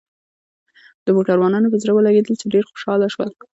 د 1.05 1.07
موټروانانو 1.15 1.71
په 1.73 1.77
زړه 1.83 1.91
ولګېدل، 1.93 2.33
چې 2.39 2.45
ډېر 2.53 2.63
خوشاله 2.71 3.07
شول. 3.13 3.29